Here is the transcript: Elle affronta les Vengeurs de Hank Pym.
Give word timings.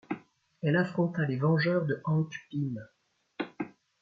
Elle 0.63 0.77
affronta 0.77 1.27
les 1.27 1.35
Vengeurs 1.35 1.85
de 1.85 2.01
Hank 2.05 2.33
Pym. 2.49 2.79